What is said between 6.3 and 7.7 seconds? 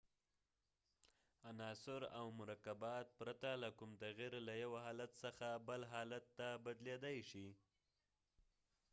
ته بدلیدای شي